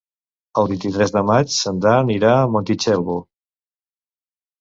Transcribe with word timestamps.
El 0.59 0.67
vint-i-tres 0.69 1.11
de 1.15 1.21
maig 1.31 1.57
en 1.71 1.81
Dan 1.83 2.09
irà 2.13 2.31
a 2.37 2.47
Montitxelvo. 2.55 3.19